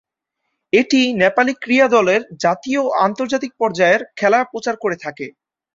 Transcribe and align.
এটি 0.73 1.01
নেপালি 1.21 1.53
ক্রীড়া 1.61 1.87
দলের 1.95 2.21
জাতীয় 2.41 2.79
ও 2.83 3.03
আন্তর্জাতিক 3.05 3.51
পর্যায়ের 3.61 4.01
খেলা 4.17 4.39
প্রচার 4.51 4.75
করে 4.77 4.97
থাকে। 5.03 5.25